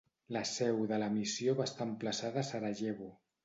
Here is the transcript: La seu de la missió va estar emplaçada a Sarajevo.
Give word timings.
La 0.37 0.41
seu 0.51 0.79
de 0.93 0.99
la 1.03 1.11
missió 1.19 1.55
va 1.61 1.69
estar 1.71 1.89
emplaçada 1.91 2.45
a 2.47 2.51
Sarajevo. 2.51 3.15